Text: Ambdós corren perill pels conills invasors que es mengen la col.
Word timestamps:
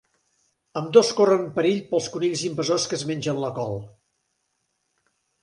Ambdós 0.79 1.11
corren 1.19 1.43
perill 1.57 1.83
pels 1.91 2.07
conills 2.15 2.43
invasors 2.49 2.87
que 2.93 2.99
es 3.01 3.05
mengen 3.13 3.43
la 3.45 3.53
col. 3.61 3.79